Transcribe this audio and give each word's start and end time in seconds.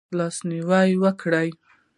لاس 0.17 0.37
نیوی 0.49 0.91
وکړئ 1.03 1.49